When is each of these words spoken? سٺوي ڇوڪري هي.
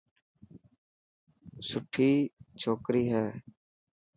سٺوي 1.67 2.11
ڇوڪري 2.59 3.03
هي. 3.13 3.25